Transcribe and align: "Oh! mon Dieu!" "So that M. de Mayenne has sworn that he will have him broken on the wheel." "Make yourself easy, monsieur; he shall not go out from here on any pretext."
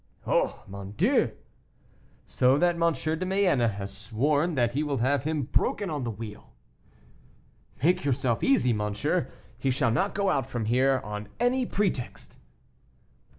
"Oh! 0.25 0.63
mon 0.67 0.93
Dieu!" 0.93 1.29
"So 2.25 2.57
that 2.57 2.73
M. 2.73 2.91
de 2.91 3.23
Mayenne 3.23 3.59
has 3.69 3.95
sworn 3.95 4.55
that 4.55 4.71
he 4.71 4.81
will 4.81 4.97
have 4.97 5.25
him 5.25 5.43
broken 5.43 5.91
on 5.91 6.05
the 6.05 6.09
wheel." 6.09 6.55
"Make 7.83 8.03
yourself 8.03 8.43
easy, 8.43 8.73
monsieur; 8.73 9.27
he 9.59 9.69
shall 9.69 9.91
not 9.91 10.15
go 10.15 10.31
out 10.31 10.47
from 10.47 10.65
here 10.65 11.01
on 11.03 11.29
any 11.39 11.67
pretext." 11.67 12.39